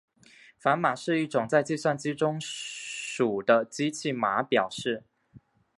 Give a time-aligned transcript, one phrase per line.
[0.57, 5.03] 反码是一种在计算机中数的机器码表示。